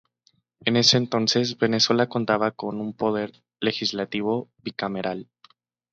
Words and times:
En 0.65 0.77
ese 0.77 0.97
entonces, 0.97 1.59
Venezuela 1.59 2.09
contaba 2.09 2.49
con 2.49 2.79
un 2.81 2.95
poder 2.95 3.33
legislativo 3.59 4.49
bicameral. 4.63 5.29